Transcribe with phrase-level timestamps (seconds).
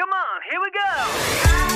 [0.00, 1.66] Come on, here we go.“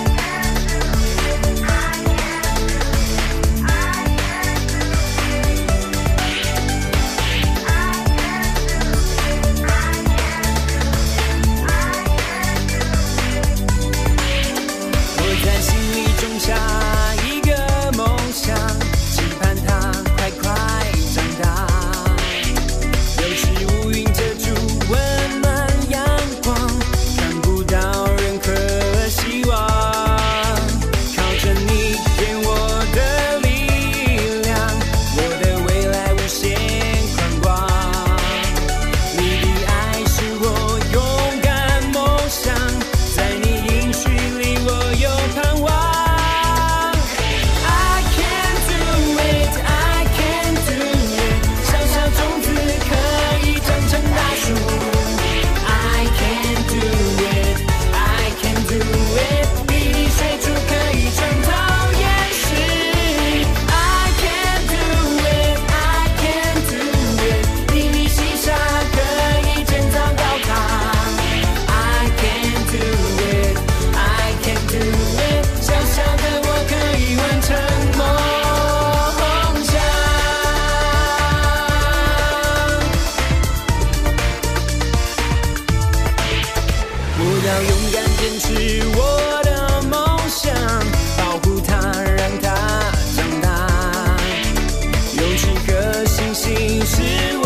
[95.36, 96.80] 几个星星。
[96.86, 97.44] 是。